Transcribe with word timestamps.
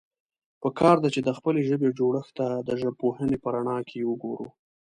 پکار 0.61 0.95
ده، 1.03 1.09
چې 1.15 1.21
د 1.23 1.29
خپلې 1.37 1.61
ژبې 1.69 1.89
جوړښت 1.99 2.31
ته 2.39 2.47
د 2.67 2.69
ژبپوهنې 2.81 3.37
په 3.43 3.47
رڼا 3.55 3.77
کې 3.89 4.07
وګورو. 4.09 4.47